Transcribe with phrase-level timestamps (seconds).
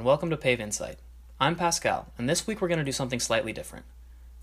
[0.00, 0.96] and welcome to Pave Insight.
[1.38, 3.84] I'm Pascal, and this week we're going to do something slightly different.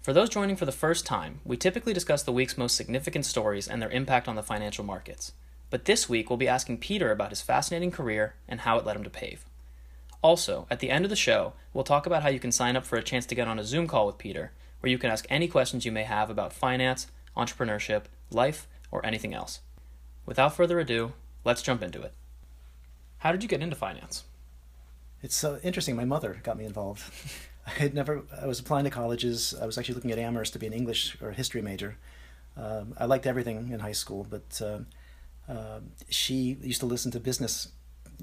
[0.04, 3.68] For those joining for the first time, we typically discuss the week's most significant stories
[3.68, 5.32] and their impact on the financial markets.
[5.72, 8.98] But this week we'll be asking Peter about his fascinating career and how it led
[8.98, 9.46] him to Pave.
[10.22, 12.86] Also, at the end of the show, we'll talk about how you can sign up
[12.86, 14.52] for a chance to get on a Zoom call with Peter,
[14.82, 19.34] where you can ask any questions you may have about finance, entrepreneurship, life, or anything
[19.34, 19.62] else.
[20.24, 21.14] Without further ado,
[21.44, 22.14] let's jump into it.
[23.18, 24.24] How did you get into finance?
[25.22, 25.96] It's so interesting.
[25.96, 27.04] My mother got me involved.
[27.68, 28.24] I had never.
[28.42, 29.54] I was applying to colleges.
[29.60, 31.98] I was actually looking at Amherst to be an English or history major.
[32.56, 34.80] Um, I liked everything in high school, but uh,
[35.52, 37.70] uh, she used to listen to business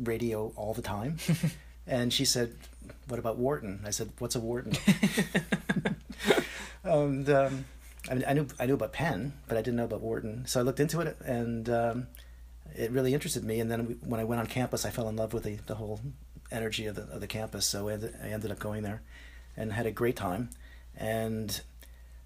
[0.02, 1.18] radio all the time,
[1.86, 2.54] and she said,
[3.08, 4.72] "What about Wharton?" I said, "What's a Wharton?"
[6.84, 7.64] and um,
[8.08, 10.46] I, mean, I knew I knew about Penn, but I didn't know about Wharton.
[10.46, 12.06] So I looked into it, and um,
[12.74, 13.60] it really interested me.
[13.60, 15.74] And then we, when I went on campus, I fell in love with the, the
[15.74, 16.00] whole
[16.54, 17.66] energy of the, of the campus.
[17.66, 19.02] So I ended, I ended up going there
[19.56, 20.50] and had a great time.
[20.96, 21.60] And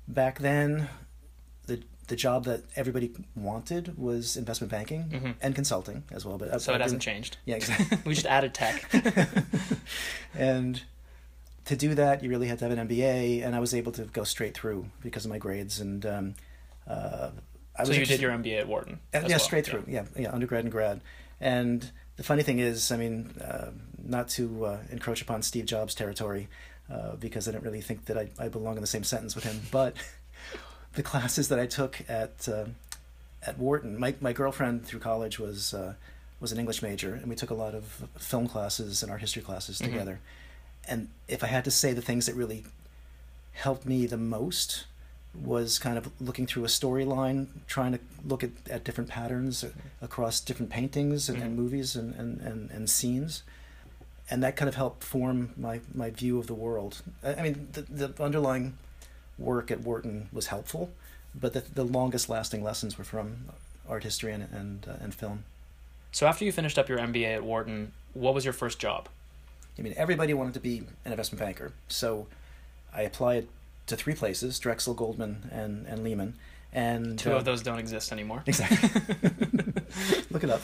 [0.06, 0.88] back then,
[1.66, 5.34] the the job that everybody wanted was investment banking Mhm.
[5.42, 6.38] and consulting as well.
[6.38, 7.36] But So I it hasn't changed.
[7.44, 7.98] Yeah, exactly.
[8.06, 8.90] we just added tech.
[10.34, 10.82] and
[11.66, 14.04] to do that, you really had to have an MBA, and I was able to
[14.04, 15.80] go straight through because of my grades.
[15.80, 16.34] And um,
[16.86, 17.30] uh,
[17.76, 19.00] I so was you did your MBA at Wharton.
[19.14, 19.38] Uh, yeah, well.
[19.38, 19.84] straight through.
[19.86, 20.04] Yeah.
[20.16, 21.00] yeah, undergrad and grad.
[21.40, 23.70] And the funny thing is, I mean, uh,
[24.08, 26.48] not to uh, encroach upon Steve Jobs' territory,
[26.90, 29.44] uh, because I didn't really think that I, I belong in the same sentence with
[29.44, 29.60] him.
[29.70, 29.94] But
[30.94, 32.64] the classes that I took at uh,
[33.46, 35.94] at Wharton, my my girlfriend through college was uh,
[36.40, 37.84] was an English major, and we took a lot of
[38.18, 39.84] film classes and art history classes Mhm.
[39.84, 40.20] together.
[40.88, 42.64] And if I had to say the things that really
[43.52, 44.86] helped me the most
[45.34, 49.64] was kind of looking through a storyline, trying to look at, at different patterns
[50.00, 51.56] across different paintings and, and Mhm.
[51.62, 53.42] movies and, and, and, and scenes.
[54.30, 57.02] And that kind of helped form my, my view of the world.
[57.24, 58.76] I, I mean, the, the underlying
[59.38, 60.90] work at Wharton was helpful,
[61.34, 63.46] but the, the longest lasting lessons were from
[63.88, 65.44] art history and, and, uh, and film.
[66.12, 69.08] So after you finished up your MBA at Wharton, what was your first job?
[69.78, 71.72] I mean, everybody wanted to be an investment banker.
[71.88, 72.26] So
[72.92, 73.46] I applied
[73.86, 76.34] to three places Drexel, Goldman, and, and Lehman.
[76.72, 78.42] And Two uh, of those don't exist anymore.
[78.46, 79.00] Exactly.
[80.30, 80.62] Look it up.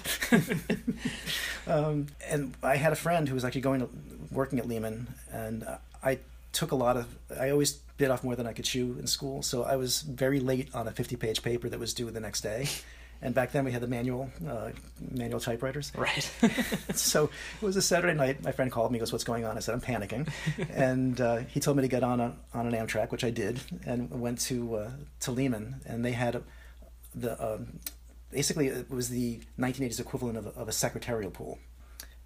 [1.67, 3.89] um, and I had a friend who was actually going to
[4.31, 5.67] working at Lehman, and
[6.03, 6.19] I
[6.53, 7.07] took a lot of.
[7.39, 10.41] I always bit off more than I could chew in school, so I was very
[10.41, 12.69] late on a fifty-page paper that was due the next day.
[13.23, 15.93] And back then we had the manual uh, manual typewriters.
[15.97, 16.31] right.
[16.95, 17.31] So
[17.61, 18.43] it was a Saturday night.
[18.45, 18.99] My friend called me.
[18.99, 20.29] Goes, "What's going on?" I said, "I'm panicking,"
[20.71, 23.61] and uh, he told me to get on a, on an Amtrak, which I did,
[23.87, 24.91] and went to uh,
[25.21, 26.43] to Lehman, and they had a,
[27.15, 27.81] the um,
[28.35, 31.59] basically it was the 1980s equivalent of a, of a secretarial pool.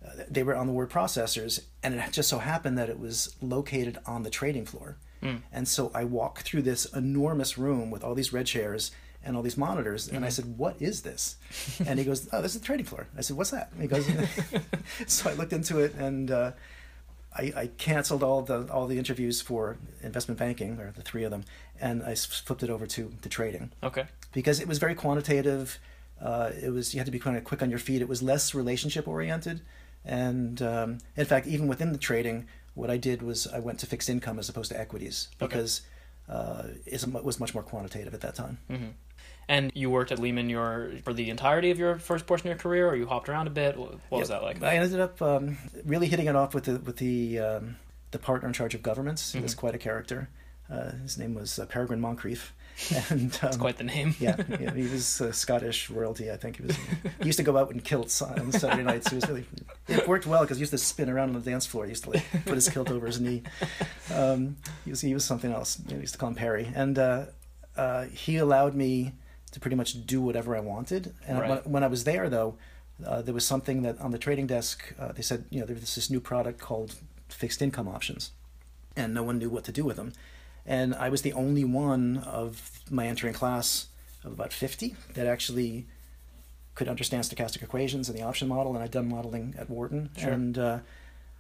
[0.05, 3.35] Uh, they were on the word processors, and it just so happened that it was
[3.43, 4.97] located on the trading floor.
[5.23, 5.41] Mm.
[5.53, 8.91] And so I walked through this enormous room with all these red chairs
[9.25, 10.33] and all these monitors, and I Mhm.
[10.33, 11.37] said, "What is this?"
[11.85, 13.89] And he goes, "Oh, this is the trading floor." I said, "What's that?" And he
[13.89, 14.07] goes,
[15.09, 16.53] "So I looked into it, and uh,
[17.37, 21.33] I, I canceled all the all the interviews for investment banking, or the three of
[21.33, 21.43] them,
[21.81, 24.05] and I flipped it over to to trading Okay.
[24.33, 25.79] because it was very quantitative.
[26.21, 28.01] Uh, it was you had to be kind of quick on your feet.
[28.03, 29.61] It was less relationship oriented,
[30.05, 33.87] and um, in fact, even within the trading, what I did was I went to
[33.87, 35.47] fixed income as opposed to equities Okay.
[35.47, 35.83] because
[36.29, 38.59] uh, it was much more quantitative at that time.
[38.69, 38.91] hmm
[39.49, 42.59] And you worked at Lehman your for the entirety of your first portion of your
[42.59, 43.77] career, or you hopped around a bit?
[43.77, 44.63] What was that like?
[44.63, 47.77] I ended up um, really hitting it off with the with the um,
[48.11, 49.33] the partner in charge of governments.
[49.33, 49.59] He was Mhm.
[49.59, 50.29] quite a character.
[50.71, 52.53] Uh, his name was uh, Peregrine Moncrief,
[53.11, 54.15] and um, It's quite the name.
[54.21, 56.31] yeah, yeah, he was uh, Scottish royalty.
[56.31, 56.77] I think he was.
[57.21, 59.09] He used to go out in kilts on Saturday nights.
[59.09, 59.45] He was really.
[59.89, 61.85] It worked well because he used to spin around on the dance floor.
[61.85, 63.43] He used to like put his kilt over his knee.
[64.15, 65.79] Um, he was he was something else.
[65.87, 67.25] You know, we used to call him Perry, and uh,
[67.77, 69.13] uh, he allowed me
[69.51, 71.15] to pretty much do whatever I wanted.
[71.27, 71.49] And Right.
[71.51, 72.57] when, when I was there, though,
[73.05, 75.95] uh, there was something that on the trading desk uh, they said, you know, there's
[75.95, 76.95] this new product called
[77.29, 78.31] fixed income options,
[78.97, 80.13] and no one knew what to do with them.
[80.69, 83.87] And I was the only one of my entering class
[84.23, 85.87] of about 50 that actually
[86.75, 90.11] could understand stochastic equations and the option model, and I'd done modeling at Wharton.
[90.17, 90.31] Sure.
[90.31, 90.79] And uh,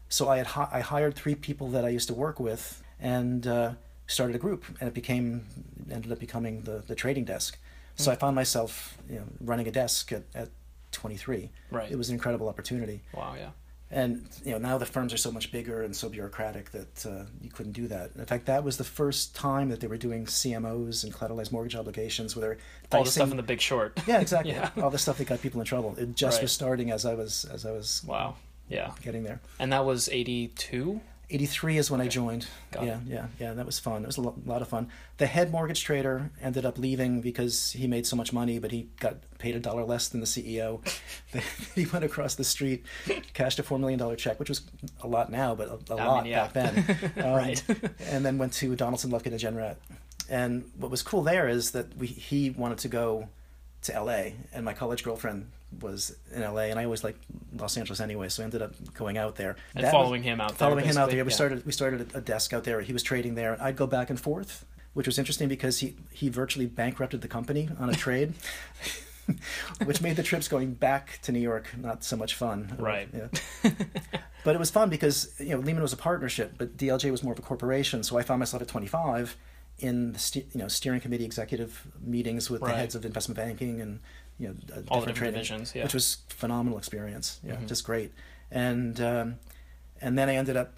[0.08, 3.46] so I had hi- I hired three people that I used to work with and
[3.46, 3.72] uh,
[4.06, 5.44] started a group, and it became
[5.90, 7.58] ended up becoming the, the trading desk.
[7.96, 10.48] So I found myself you know, running a desk at, at
[10.92, 11.50] 23.
[11.70, 11.90] Right.
[11.90, 13.02] It was an incredible opportunity.
[13.12, 13.34] Wow.
[13.36, 13.50] Yeah.
[13.90, 17.24] And you know now the firms are so much bigger and so bureaucratic that uh,
[17.40, 18.10] you couldn't do that.
[18.16, 21.74] In fact, that was the first time that they were doing CMOs and collateralized mortgage
[21.74, 22.58] obligations, where
[22.90, 23.98] they're All the stuff in the Big Short.
[24.06, 24.52] yeah, exactly.
[24.52, 24.70] Yeah.
[24.82, 25.94] All the stuff that got people in trouble.
[25.96, 26.42] It just Right.
[26.42, 28.36] was starting as I was as I was Wow.
[28.68, 28.92] Yeah.
[29.02, 29.40] getting there.
[29.58, 31.00] And that was 82?
[31.30, 32.46] 83 is when I joined.
[32.70, 33.52] Got yeah, yeah, yeah.
[33.52, 34.02] That was fun.
[34.02, 34.88] It was a lot of fun.
[35.18, 38.88] The head mortgage trader ended up leaving because he made so much money, but he
[38.98, 40.80] got paid a dollar less than the CEO.
[41.74, 42.84] he went across the street,
[43.34, 44.62] cashed a four million dollar check, which was
[45.02, 46.48] a lot now, but a lot mean, yeah.
[46.48, 46.98] back then.
[47.18, 47.62] Um, Right.
[48.10, 49.76] and then went to Donaldson, Lufkin, and Jenrette.
[50.30, 53.28] And what was cool there is that we he wanted to go
[53.82, 55.50] to LA, and my college girlfriend
[55.80, 57.22] was in LA, and I always liked
[57.56, 59.56] Los Angeles anyway, so I ended up going out there.
[59.74, 60.56] And That was- following him out there.
[60.58, 61.24] following him out there.
[61.24, 61.34] We Yeah.
[61.36, 62.80] started we started a desk out there.
[62.80, 63.56] He was trading there.
[63.62, 67.68] I'd go back and forth, which was interesting because he he virtually bankrupted the company
[67.78, 68.34] on a trade.
[69.84, 72.74] which made the trips going back to New York not so much fun.
[72.78, 73.08] Right.
[73.14, 73.28] Yeah.
[74.44, 77.34] but it was fun because you know Lehman was a partnership, but DLJ was more
[77.34, 78.02] of a corporation.
[78.02, 79.36] So I found myself at 25
[79.80, 82.72] in the you know steering committee executive meetings with Right.
[82.72, 84.00] the heads of investment banking and
[84.38, 84.54] you know
[84.88, 85.82] All the different divisions, yeah.
[85.84, 87.40] which was phenomenal experience.
[87.42, 87.66] Yeah, Mhm.
[87.66, 88.12] just great.
[88.50, 89.38] And um,
[90.00, 90.74] and then I ended up.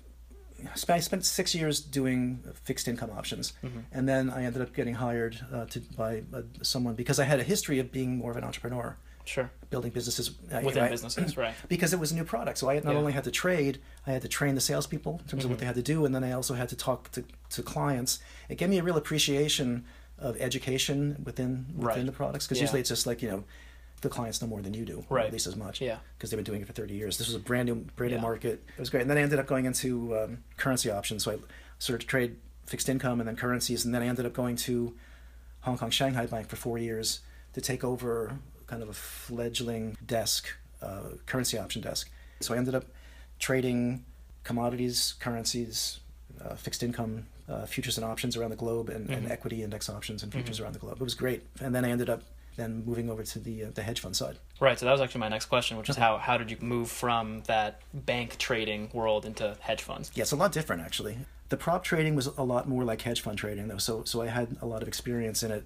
[0.91, 3.85] I spent six years doing fixed income options, Mhm.
[3.93, 7.41] and then I ended up getting hired uh, to by uh, someone because I had
[7.41, 9.51] a history of being more of an entrepreneur, Sure.
[9.71, 11.55] building businesses uh, Within I- businesses, right.
[11.69, 12.59] because it was a new product.
[12.59, 12.99] So I not Yeah.
[12.99, 15.61] only had to trade, I had to train the salespeople in terms of what Mhm.
[15.61, 18.19] they had to do, and then I also had to talk to, to clients.
[18.51, 19.85] It gave me a real appreciation
[20.21, 22.07] of education within within Right.
[22.07, 22.65] the products because Yeah.
[22.65, 23.45] usually it's just like you know
[24.03, 25.27] the clients know more than you do, Right.
[25.27, 25.99] at least as much, Yeah.
[26.17, 27.19] because they've been doing it for thirty years.
[27.19, 28.23] This was a brand new brand new Yeah.
[28.23, 28.63] market.
[28.77, 31.25] It was great, and then I ended up going into um, currency options.
[31.25, 31.39] So I
[31.79, 32.37] started to trade
[32.67, 34.95] fixed income and then currencies, and then I ended up going to
[35.63, 37.21] Hong Kong Shanghai Bank for four years
[37.55, 40.47] to take over kind of a fledgling desk,
[40.81, 42.09] uh, currency option desk.
[42.41, 42.85] So I ended up
[43.39, 44.05] trading
[44.45, 46.01] commodities, currencies,
[46.41, 49.31] uh, fixed income, uh, futures and options around the globe, and, and Mhm.
[49.31, 50.63] equity index options and futures Mhm.
[50.65, 50.97] around the globe.
[51.01, 51.43] It was great.
[51.61, 52.23] And then I ended up
[52.57, 54.37] then moving over to the uh, the hedge fund side.
[54.61, 54.79] Right.
[54.79, 57.43] So that was actually my next question, which is how how did you move from
[57.47, 60.11] that bank trading world into hedge funds?
[60.15, 61.19] Yeah, it's a lot different actually.
[61.49, 64.27] The prop trading was a lot more like hedge fund trading though, so so I
[64.29, 65.65] had a lot of experience in it,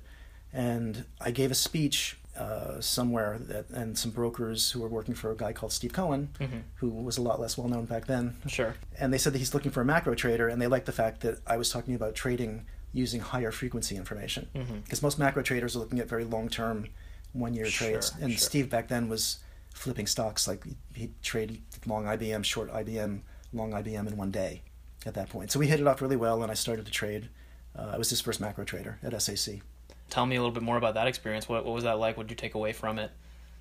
[0.53, 5.31] and I gave a speech uh, somewhere that and some brokers who were working for
[5.31, 6.63] a guy called Steve Cohen, Mhm.
[6.77, 8.75] who was a lot less well known back then, Sure.
[8.99, 11.21] and they said that he's looking for a macro trader, and they liked the fact
[11.21, 14.49] that I was talking about trading using higher frequency information
[14.85, 16.87] because most macro traders are looking at very long term,
[17.33, 18.39] one year Sure, trades, and sure.
[18.39, 19.39] Steve back then was
[19.73, 20.65] flipping stocks like
[20.95, 23.23] he traded long IBM, short IBM,
[23.53, 24.63] long IBM in one day
[25.07, 25.51] at that point.
[25.51, 27.29] So we hit it off really well, and I started to trade.
[27.77, 29.63] Uh, I was his first macro trader at SAC.
[30.11, 31.49] Tell me a little bit more about that experience.
[31.49, 32.17] What what was that like?
[32.17, 33.11] What did you take away from it?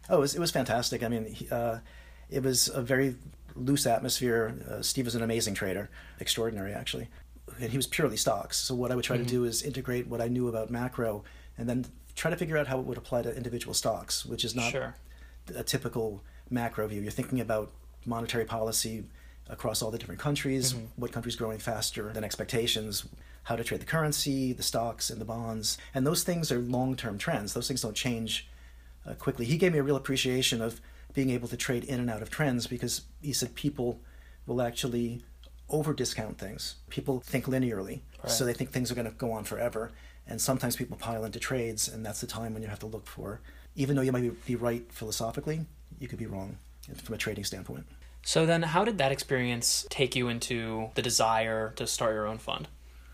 [0.09, 1.01] Oh, it was, it was fantastic.
[1.01, 1.79] I mean, he, uh,
[2.29, 3.15] it was a very
[3.55, 4.53] loose atmosphere.
[4.69, 7.07] Uh, Steve was an amazing trader, extraordinary actually,
[7.61, 8.57] and he was purely stocks.
[8.57, 9.23] So what I would try Mhm.
[9.23, 11.23] to do is integrate what I knew about macro,
[11.57, 11.85] and then
[12.15, 14.95] try to figure out how it would apply to individual stocks, which is not Sure.
[15.55, 17.01] a typical macro view.
[17.01, 17.71] You're thinking about
[18.05, 19.05] monetary policy
[19.49, 20.87] across all the different countries, Mhm.
[20.97, 23.05] what country's growing faster than expectations,
[23.43, 25.77] how to trade the currency, the stocks, and the bonds.
[25.93, 27.53] And those things are long term trends.
[27.53, 28.47] Those things don't change
[29.05, 29.45] uh, quickly.
[29.45, 30.79] He gave me a real appreciation of
[31.13, 33.99] being able to trade in and out of trends because he said people
[34.47, 35.23] will actually
[35.69, 36.75] over discount things.
[36.89, 39.91] People think linearly, so they think things are going to go on forever.
[40.27, 43.07] And sometimes people pile into trades, and that's the time when you have to look
[43.07, 43.41] for,
[43.75, 45.65] even though you might be right philosophically,
[45.99, 46.57] you could be wrong
[47.03, 47.85] from a trading standpoint.
[48.25, 52.37] So then, how did that experience take you into the desire to start your own
[52.37, 52.67] fund?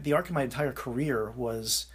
[0.04, 1.88] The arc of my entire career was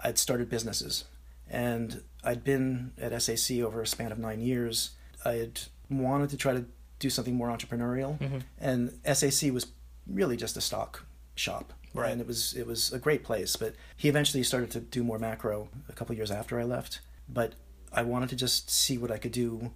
[0.00, 1.04] I'd started businesses
[1.48, 4.90] and I'd been at SAC over a span of nine years.
[5.24, 6.64] I had wanted to try to
[6.98, 8.42] do something more entrepreneurial, Mhm.
[8.58, 9.66] and SAC was
[10.06, 11.72] really just a stock shop.
[11.94, 12.10] Right.
[12.12, 15.18] And it was it was a great place, but he eventually started to do more
[15.18, 17.00] macro a couple years after I left.
[17.28, 17.54] But
[17.92, 19.72] I wanted to just see what I could do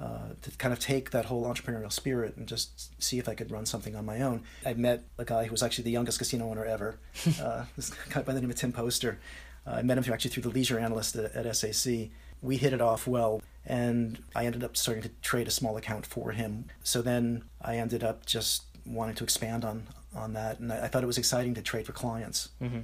[0.00, 3.50] uh, to kind of take that whole entrepreneurial spirit and just see if I could
[3.50, 4.42] run something on my own.
[4.66, 6.98] I met a guy who was actually the youngest casino owner ever,
[7.42, 9.18] uh, this guy by the name of Tim Poster.
[9.66, 12.08] Uh, I met him through, actually through the leisure analyst at, at SAC.
[12.42, 16.04] We hit it off well, and I ended up starting to trade a small account
[16.04, 16.66] for him.
[16.82, 20.88] So then I ended up just wanting to expand on on that, and I, I
[20.88, 22.80] thought it was exciting to trade for clients Mm-hmm.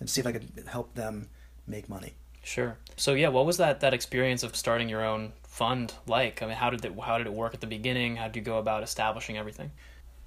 [0.00, 1.28] and see if I could help them
[1.66, 2.14] make money.
[2.46, 2.78] Sure.
[2.96, 6.42] So yeah, what was that that experience of starting your own fund like?
[6.42, 8.16] I mean, how did it how did it work at the beginning?
[8.16, 9.72] How did you go about establishing everything?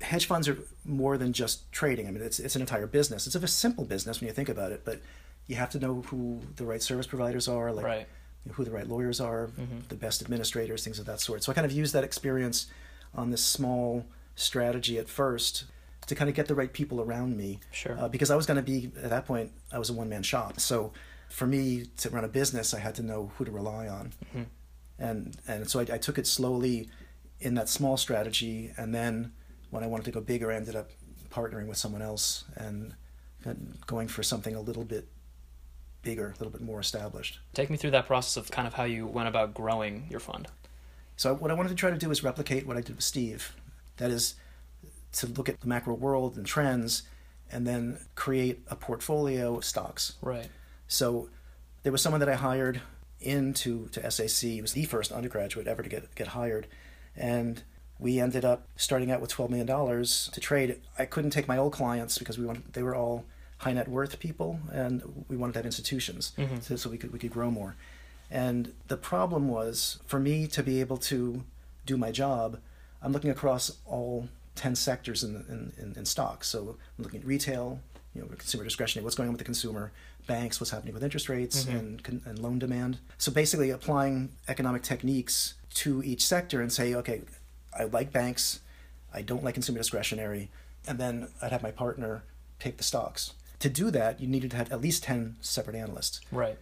[0.01, 2.07] hedge funds are more than just trading.
[2.07, 3.25] I mean, it's it's an entire business.
[3.27, 5.01] It's a simple business when you think about it, but
[5.47, 8.07] you have to know who the right service providers are, like right.
[8.53, 9.87] who the right lawyers are, Mhm.
[9.89, 11.43] the best administrators, things of that sort.
[11.43, 12.67] So I kind of used that experience
[13.13, 15.65] on this small strategy at first
[16.07, 17.99] to kind of get the right people around me, Sure.
[17.99, 20.23] uh, because I was going to be at that point I was a one man
[20.23, 20.59] shop.
[20.61, 20.93] So
[21.29, 24.45] for me to run a business, I had to know who to rely on Mhm.
[24.97, 26.89] and and so I, I took it slowly
[27.39, 29.31] in that small strategy, and then
[29.69, 30.89] when I wanted to go bigger, I ended up
[31.29, 32.95] partnering with someone else and,
[33.45, 35.07] and going for something a little bit
[36.01, 37.39] bigger, a little bit more established.
[37.53, 40.47] Take me through that process of kind of how you went about growing your fund.
[41.15, 43.53] So what I wanted to try to do is replicate what I did with Steve.
[43.97, 44.35] That is
[45.13, 47.03] to look at the macro world and trends
[47.51, 50.13] and then create a portfolio of stocks.
[50.21, 50.49] Right.
[50.89, 51.29] So
[51.83, 52.81] there was someone that I hired
[53.21, 54.49] into to SAC.
[54.49, 56.67] He was the first undergraduate ever to get get hired.
[57.15, 57.63] And
[57.99, 59.67] we ended up starting out with $12 million
[60.05, 60.79] to trade.
[60.97, 63.25] I couldn't take my old clients because we wanted, they were all
[63.57, 66.63] high net worth people and we wanted to have institutions Mhm.
[66.63, 67.75] so, so we could we could grow more.
[68.31, 71.43] And the problem was for me to be able to
[71.85, 72.59] do my job,
[73.01, 76.47] I'm looking across all 10 sectors in, in, in, in stocks.
[76.47, 77.79] So I'm looking at retail,
[78.13, 79.91] you know, consumer discretionary, what's going on with the consumer,
[80.29, 81.79] banks, what's happening with interest rates Mhm.
[81.79, 82.99] and, and loan demand.
[83.17, 87.23] So basically applying economic techniques to each sector and say, okay,
[87.77, 88.59] I like banks,
[89.13, 90.49] I don't like consumer discretionary,
[90.87, 92.23] and then I'd have my partner
[92.59, 93.33] pick the stocks.
[93.59, 96.21] To do that, you needed to have at least 10 separate analysts.
[96.31, 96.57] Right.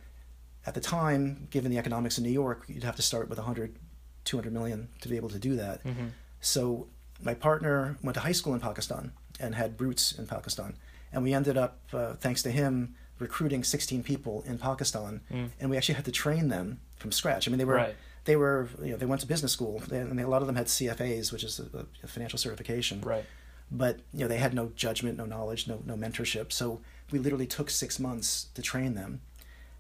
[0.66, 3.76] At the time, given the economics in New York, you'd have to start with 100,
[4.24, 5.84] 200 million to be able to do that.
[5.84, 6.08] Mm-hmm.
[6.42, 6.88] So
[7.22, 10.76] my partner went to high school in Pakistan and had roots in Pakistan.
[11.12, 15.22] And we ended up, uh, thanks to him, recruiting 16 people in Pakistan.
[15.32, 15.50] Mm.
[15.60, 17.48] And we actually had to train them from scratch.
[17.48, 17.96] I mean, they were, Right.
[18.26, 20.56] they were, you know, they went to business school, and they, a lot of them
[20.56, 23.02] had CFAs, which is a, a financial certification.
[23.02, 23.26] Right.
[23.72, 26.52] But you know, they had no judgment, no knowledge, no no mentorship.
[26.54, 26.80] So
[27.12, 29.22] we literally took six months to train them.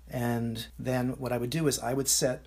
[0.09, 2.45] And then what I would do is I would set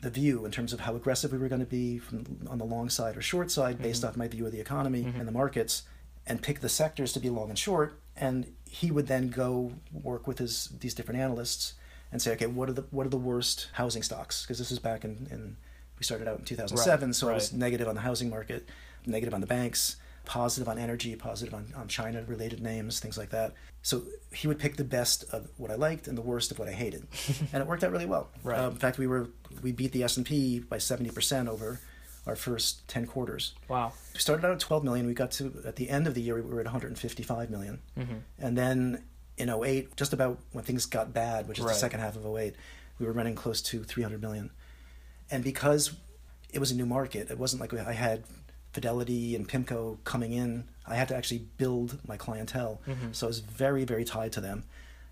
[0.00, 2.64] the view in terms of how aggressive we were going to be from on the
[2.64, 4.08] long side or short side based Mhm.
[4.08, 5.18] off my view of the economy Mhm.
[5.18, 5.82] and the markets
[6.26, 10.26] and pick the sectors to be long and short and he would then go work
[10.26, 11.74] with his these different analysts
[12.10, 14.78] and say okay what are the what are the worst housing stocks because this is
[14.78, 15.56] back in, in
[15.98, 18.68] we started out in 2007 so I was negative on the housing market
[19.06, 23.30] negative on the banks positive on energy positive on, on China related names things like
[23.30, 24.02] that so
[24.32, 26.72] he would pick the best of what I liked and the worst of what I
[26.72, 27.06] hated
[27.52, 28.28] and it worked out really well.
[28.44, 28.58] Right.
[28.58, 29.28] Um, in fact, we were
[29.60, 31.80] we beat the S and P by seventy percent over
[32.26, 33.54] our first ten quarters.
[33.68, 33.92] Wow.
[34.14, 35.06] We started out at twelve million.
[35.06, 36.98] We got to at the end of the year we were at one hundred and
[36.98, 38.14] fifty five million, Mm-hmm.
[38.38, 39.02] and then
[39.38, 41.72] in 08, just about when things got bad, which is Right.
[41.72, 42.54] the second half of 08,
[42.98, 44.50] we were running close to three hundred million,
[45.30, 45.92] and because
[46.52, 48.24] it was a new market, it wasn't like I had
[48.72, 50.64] Fidelity and Pimco coming in.
[50.86, 53.14] I had to actually build my clientele, Mhm.
[53.14, 54.64] so I was very very tied to them.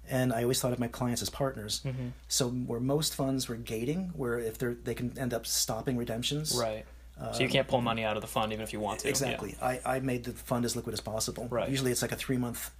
[0.08, 1.82] And I always thought of my clients as partners.
[1.84, 2.08] Mm-hmm.
[2.26, 6.54] So where most funds were gating, where if they're they can end up stopping redemptions.
[6.56, 6.84] Right.
[7.20, 9.06] Uh, So you can't pull money out of the fund even if you want to.
[9.08, 9.10] Yeah.
[9.10, 9.56] Exactly.
[9.62, 11.46] I, I made the fund as liquid as possible.
[11.50, 11.68] Right.
[11.68, 12.70] Usually it's like a three month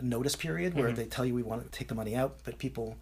[0.00, 0.96] notice period where Mhm.
[0.96, 2.96] they tell you we want to take the money out, but people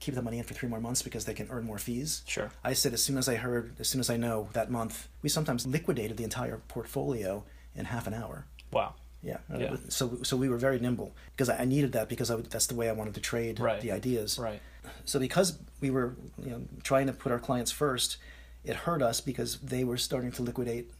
[0.00, 2.22] keep the money in for three more months because they can earn more fees.
[2.26, 2.50] Sure.
[2.62, 5.28] I said as soon as I heard, as soon as I know that month, we
[5.30, 8.44] sometimes liquidated the entire portfolio in half an hour.
[8.72, 8.94] Wow.
[9.22, 9.38] Yeah.
[9.56, 9.76] Yeah.
[9.88, 12.66] So so we were very nimble because I I needed that because I would, that's
[12.66, 13.80] the way I wanted to trade Right.
[13.80, 14.38] the ideas.
[14.38, 14.60] Right.
[15.06, 16.14] So because we were
[16.44, 18.18] you know trying to put our clients first,
[18.66, 20.90] it hurt us because they were starting to liquidate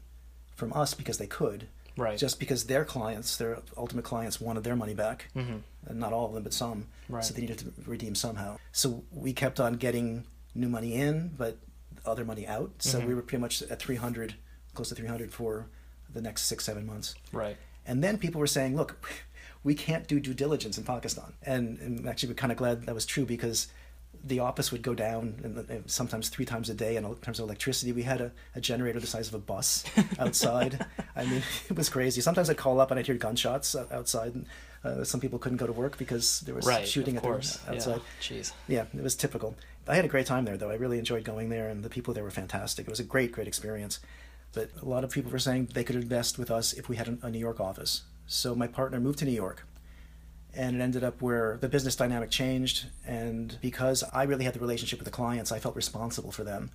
[0.55, 2.19] from us because they could, Right.
[2.19, 5.57] just because their clients, their ultimate clients, wanted their money back, mm-hmm.
[5.87, 6.87] and not all of them, but some.
[7.09, 7.25] Right.
[7.25, 8.59] So they needed to redeem somehow.
[8.73, 11.59] So we kept on getting new money in, but
[12.05, 12.71] other money out.
[12.79, 13.07] So Mhm.
[13.09, 14.37] we were pretty much at 300,
[14.75, 15.67] close to 300 for
[16.13, 17.15] the next six, seven months.
[17.33, 17.57] Right.
[17.85, 18.97] And then people were saying, look,
[19.65, 21.33] we can't do due diligence in Pakistan.
[21.43, 23.67] And, and actually, we're kind of glad that was true because
[24.25, 25.35] the office would go down
[25.69, 26.97] and, sometimes three times a day.
[26.97, 29.85] And in terms of electricity, we had a, a generator the size of a bus
[30.19, 30.85] outside.
[31.15, 32.21] I mean, it was crazy.
[32.21, 34.35] Sometimes I'd call up and I'd hear gunshots outside.
[34.35, 34.47] And,
[34.85, 36.87] uh, some people couldn't go to work because there was Right.
[36.87, 37.73] shooting at the outside.
[37.75, 37.99] Yeah.
[38.21, 38.53] Jeez.
[38.69, 39.57] Yeah, it was typical.
[39.89, 40.71] I had a great time there, though.
[40.71, 42.87] I really enjoyed going there, and the people there were fantastic.
[42.87, 43.99] It was a great, great experience.
[44.53, 47.19] But a lot of people were saying they could invest with us if we had
[47.23, 48.03] a New York office.
[48.27, 49.65] So my partner moved to New York,
[50.57, 52.87] and it ended up where the business dynamic changed.
[53.07, 56.71] And because I really had the relationship with the clients, I felt responsible for them,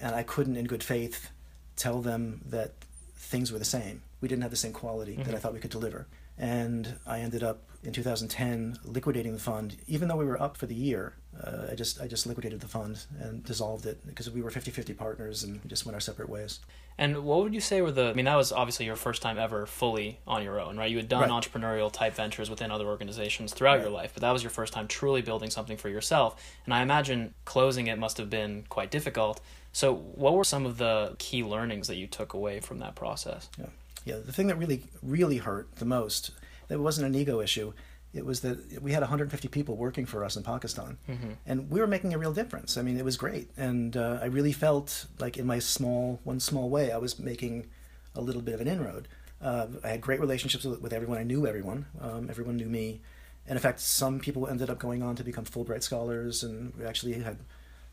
[0.00, 1.30] and I couldn't, in good faith,
[1.76, 2.72] tell them that
[3.16, 4.02] things were the same.
[4.20, 5.40] We didn't have the same quality that I Mhm.
[5.40, 6.06] thought we could deliver.
[6.38, 10.66] And I ended up in 2010 liquidating the fund, even though we were up for
[10.66, 11.14] the year.
[11.42, 14.96] Uh, I just I just liquidated the fund and dissolved it because we were 50-50
[14.96, 16.60] partners and we just went our separate ways.
[16.98, 18.10] And what would you say were the?
[18.10, 20.90] I mean, that was obviously your first time ever fully on your own, right?
[20.90, 21.30] You had done Right.
[21.30, 24.86] entrepreneurial type ventures within other organizations throughout your life, but that was your first time
[24.86, 26.40] truly building something for yourself.
[26.66, 29.40] And I imagine closing it must have been quite difficult.
[29.72, 33.48] So, what were some of the key learnings that you took away from that process?
[33.58, 33.66] Yeah,
[34.04, 36.30] Yeah, the thing that really really hurt the most,
[36.72, 37.72] that wasn't an ego issue.
[38.14, 40.98] It was that we had 150 people working for us in Pakistan,
[41.46, 42.76] and we were making a real difference.
[42.76, 46.40] I mean, it was great, and uh, I really felt like in my small, one
[46.40, 47.66] small way, I was making
[48.14, 49.08] a little bit of an inroad.
[49.40, 51.18] Uh, I had great relationships with, with everyone.
[51.18, 51.86] I knew everyone.
[52.00, 53.00] Um, everyone knew me,
[53.46, 56.84] and in fact, some people ended up going on to become Fulbright scholars, and we
[56.84, 57.38] actually had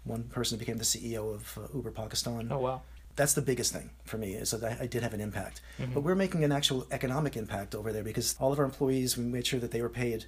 [0.03, 2.49] one person who became the CEO of uh, Uber Pakistan.
[2.51, 2.81] Oh wow.
[3.19, 5.59] That's the biggest thing for me is that I, did have an impact.
[5.77, 5.93] Mm-hmm.
[5.93, 9.25] But we're making an actual economic impact over there because all of our employees, we
[9.25, 10.23] made sure that they were paid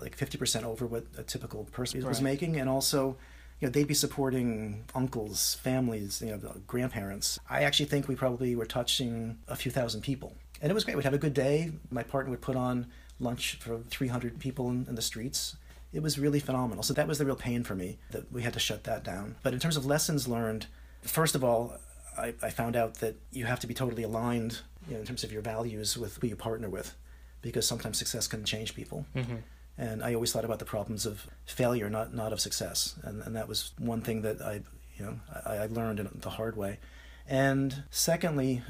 [0.00, 2.56] like 50% over what a typical person was making.
[2.58, 3.16] And also,
[3.60, 7.38] you know, they'd be supporting uncles, families, you know, the grandparents.
[7.48, 10.34] I actually think we probably were touching a few thousand people.
[10.60, 10.96] And it was great.
[10.96, 11.70] We'd have a good day.
[11.88, 12.88] My partner would put on
[13.20, 15.54] lunch for 300 people in, in the streets.
[15.92, 16.82] It was really phenomenal.
[16.82, 19.36] So that was the real pain for me that we had to shut that down.
[19.44, 20.66] But in terms of lessons learned,
[21.02, 21.78] first of all,
[22.16, 25.24] I, I found out that you have to be totally aligned you know, in terms
[25.24, 26.96] of your values with who you partner with,
[27.42, 29.06] because sometimes success can change people.
[29.14, 29.36] Mm-hmm.
[29.76, 33.34] And I always thought about the problems of failure, not not of success, and and
[33.34, 34.60] that was one thing that I
[34.96, 36.78] you know I, I learned in the hard way.
[37.26, 38.62] And secondly,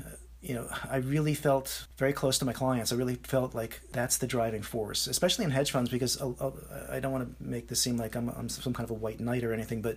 [0.45, 2.93] you know, I really felt very close to my clients.
[2.93, 7.13] I really felt like that's the driving force, especially in hedge funds, because I don't
[7.13, 9.55] want to make this seem like I'm, I'm some kind of a white knight or
[9.55, 9.97] anything, but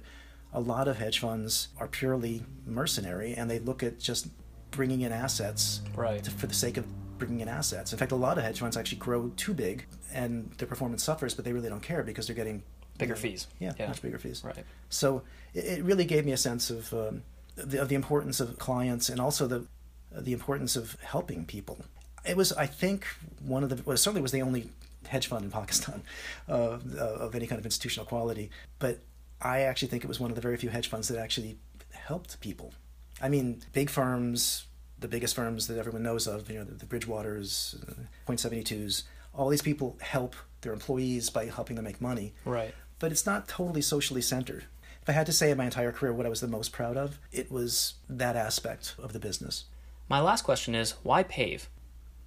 [0.53, 4.27] a lot of hedge funds are purely mercenary and they look at just
[4.71, 6.23] bringing in assets Right.
[6.23, 6.85] to, for the sake of
[7.17, 7.91] bringing in assets.
[7.93, 11.33] In fact, a lot of hedge funds actually grow too big and their performance suffers,
[11.33, 12.63] but they really don't care because they're getting
[12.97, 13.47] Bigger you know, fees.
[13.59, 13.87] Yeah, Yeah.
[13.87, 14.43] much bigger fees.
[14.43, 14.65] Right.
[14.89, 15.21] So
[15.53, 19.19] it, it really gave me a sense of the, of the importance of clients and
[19.19, 19.65] also the
[20.11, 21.77] the importance of helping people.
[22.25, 23.05] It was, I think,
[23.45, 24.69] one of the well, certainly was the only
[25.05, 26.01] hedge fund in Pakistan
[26.49, 28.49] uh, of any kind of institutional quality.
[28.79, 28.99] But
[29.41, 31.57] I actually think it was one of the very few hedge funds that actually
[31.91, 32.73] helped people.
[33.21, 34.65] I mean, big firms,
[34.99, 37.93] the biggest firms that everyone knows of, you know, the, the Bridgewaters, uh,
[38.25, 39.03] Point Seventy Twos,
[39.33, 42.73] all these people help their employees by helping them make money Right.
[42.99, 44.65] but it's not totally socially centered.
[45.03, 46.97] If I had to say in my entire career what I was the most proud
[46.97, 49.65] of, it was that aspect of the business.
[50.09, 51.69] My last question is why pave?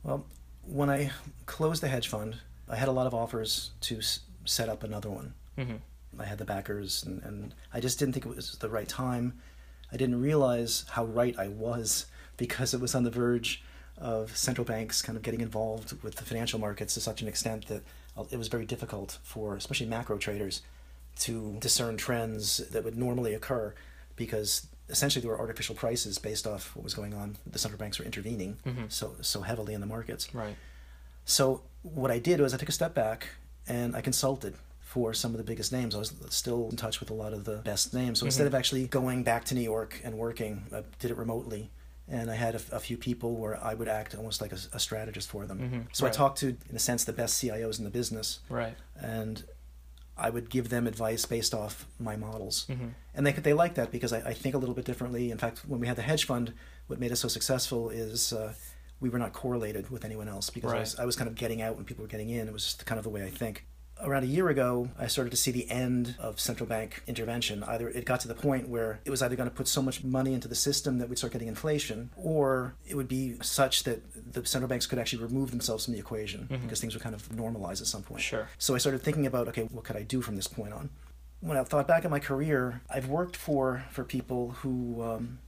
[0.04, 0.24] Well,
[0.64, 1.10] when I
[1.46, 2.36] closed the hedge fund,
[2.68, 5.34] I had a lot of offers to s- set up another one.
[5.58, 5.76] Mm-hmm.
[6.18, 9.34] I had the backers, and, and I just didn't think it was the right time.
[9.92, 13.62] I didn't realize how right I was because it was on the verge
[13.98, 17.66] of central banks kind of getting involved with the financial markets to such an extent
[17.66, 17.82] that
[18.16, 20.62] uh, it was very difficult for especially macro traders
[21.18, 23.74] to discern trends that would normally occur
[24.16, 27.36] because essentially there were artificial prices based off what was going on.
[27.46, 28.90] The central banks were intervening Mhm.
[28.90, 30.34] so so heavily in the markets.
[30.34, 30.56] Right.
[31.26, 33.28] So what I did was I took a step back
[33.68, 34.54] and I consulted
[34.90, 35.94] for some of the biggest names.
[35.94, 38.18] I was still in touch with a lot of the best names.
[38.18, 41.70] So instead of actually going back to New York and working, I did it remotely.
[42.08, 44.80] And I had a, a few people where I would act almost like a, a
[44.80, 45.58] strategist for them.
[45.60, 46.12] Mhm, So right.
[46.12, 48.74] I talked to, in a sense, the best CIOs in the business, Right.
[48.96, 49.44] and
[50.18, 52.88] I would give them advice based off my models Mm-hmm.
[53.14, 55.30] and they they like that because I, I think a little bit differently.
[55.30, 56.52] In fact, when we had the hedge fund,
[56.88, 58.52] what made us so successful is uh,
[58.98, 61.62] we were not correlated with anyone else because I, was, I was kind of getting
[61.62, 62.48] out when people were getting in.
[62.48, 63.64] It was just kind of the way I think.
[64.02, 67.62] Around a year ago, I started to see the end of central bank intervention.
[67.64, 70.02] Either it got to the point where it was either going to put so much
[70.02, 74.32] money into the system that we'd start getting inflation, or it would be such that
[74.32, 77.28] the central banks could actually remove themselves from the equation because things would kind of
[77.30, 78.22] normalize at some point.
[78.22, 78.48] Sure.
[78.58, 80.90] So I started thinking about, okay, what could I do from this point on?
[81.40, 85.38] When I thought back at my career, I've worked for for people who um,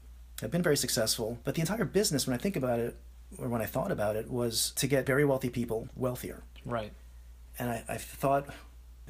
[0.40, 2.96] have been very successful, but the entire business, when I think about it,
[3.38, 6.42] or when I thought about it, was to get very wealthy people wealthier.
[6.64, 6.92] Right.
[7.58, 8.46] And I, I thought,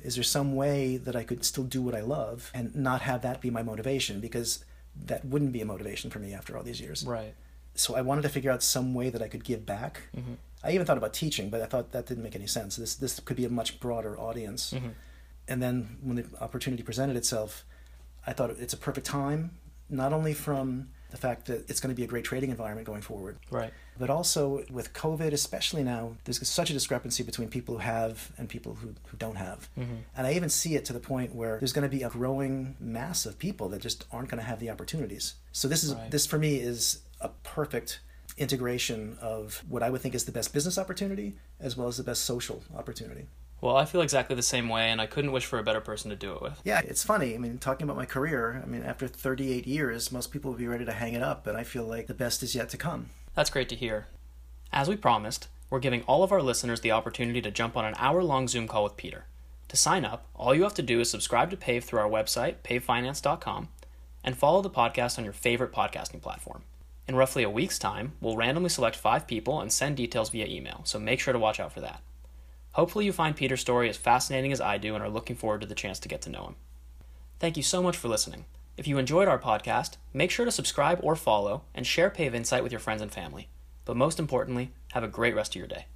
[0.02, 3.22] is there some way that I could still do what I love and not have
[3.22, 4.20] that be my motivation?
[4.20, 4.64] Because
[5.06, 7.04] that wouldn't be a motivation for me after all these years.
[7.04, 7.34] Right.
[7.74, 10.02] So I wanted to figure out some way that I could give back.
[10.16, 10.34] Mm-hmm.
[10.62, 12.76] I even thought about teaching, but I thought that didn't make any sense.
[12.76, 14.72] This this could be a much broader audience.
[14.72, 14.90] Mm-hmm.
[15.48, 17.64] And then when the opportunity presented itself,
[18.26, 21.96] I thought it's a perfect time, not only from the fact that it's going to
[21.96, 23.72] be a great trading environment going forward, Right.
[23.98, 28.48] but also with COVID, especially now, there's such a discrepancy between people who have and
[28.48, 29.68] people who, who don't have.
[29.78, 29.96] Mm-hmm.
[30.16, 32.76] And I even see it to the point where there's going to be a growing
[32.80, 35.34] mass of people that just aren't going to have the opportunities.
[35.52, 36.10] So this is Right.
[36.10, 38.00] this for me is a perfect
[38.38, 42.02] integration of what I would think is the best business opportunity as well as the
[42.02, 43.26] best social opportunity.
[43.62, 46.10] Well, I feel exactly the same way, and I couldn't wish for a better person
[46.10, 46.60] to do it with.
[46.64, 47.32] Yeah, it's funny.
[47.32, 50.66] I mean, talking about my career, I mean, after 38 years, most people would be
[50.66, 53.10] ready to hang it up, but I feel like the best is yet to come.
[53.36, 54.08] That's great to hear.
[54.72, 57.94] As we promised, we're giving all of our listeners the opportunity to jump on an
[57.98, 59.26] hour long Zoom call with Peter.
[59.68, 62.56] To sign up, all you have to do is subscribe to Pave through our website,
[62.64, 63.68] pavefinance.com,
[64.24, 66.62] and follow the podcast on your favorite podcasting platform.
[67.06, 70.80] In roughly a week's time, we'll randomly select five people and send details via email,
[70.82, 72.00] so make sure to watch out for that.
[72.72, 75.66] Hopefully, you find Peter's story as fascinating as I do and are looking forward to
[75.66, 76.56] the chance to get to know him.
[77.38, 78.46] Thank you so much for listening.
[78.76, 82.62] If you enjoyed our podcast, make sure to subscribe or follow and share Pave Insight
[82.62, 83.48] with your friends and family.
[83.84, 85.86] But most importantly, have a great rest of your day.